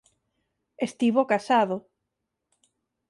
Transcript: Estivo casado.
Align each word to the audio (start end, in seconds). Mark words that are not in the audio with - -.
Estivo 0.87 1.21
casado. 1.31 1.77